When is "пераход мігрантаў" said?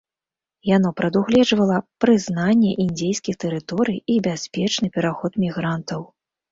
4.99-6.01